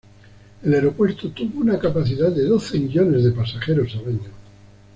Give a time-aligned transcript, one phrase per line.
[0.63, 4.29] El aeropuerto tuvo una capacidad de doce millones de pasajeros al año.